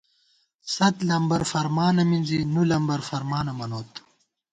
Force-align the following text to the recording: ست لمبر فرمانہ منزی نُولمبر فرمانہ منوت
ست 0.75 0.95
لمبر 1.09 1.41
فرمانہ 1.51 2.03
منزی 2.09 2.39
نُولمبر 2.53 2.99
فرمانہ 3.09 3.53
منوت 3.59 3.91